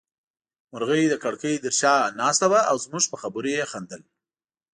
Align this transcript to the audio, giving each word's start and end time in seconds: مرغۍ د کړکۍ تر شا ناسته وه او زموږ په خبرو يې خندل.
مرغۍ 0.71 1.03
د 1.09 1.15
کړکۍ 1.23 1.55
تر 1.63 1.73
شا 1.79 1.95
ناسته 2.19 2.45
وه 2.51 2.61
او 2.69 2.75
زموږ 2.85 3.03
په 3.11 3.17
خبرو 3.21 3.49
يې 3.57 3.63
خندل. 3.71 4.01